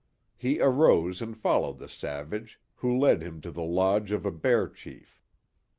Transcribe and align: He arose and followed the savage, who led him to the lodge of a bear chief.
He 0.35 0.59
arose 0.59 1.21
and 1.21 1.37
followed 1.37 1.77
the 1.77 1.87
savage, 1.87 2.59
who 2.77 2.97
led 2.97 3.21
him 3.21 3.39
to 3.41 3.51
the 3.51 3.61
lodge 3.61 4.11
of 4.11 4.25
a 4.25 4.31
bear 4.31 4.67
chief. 4.67 5.21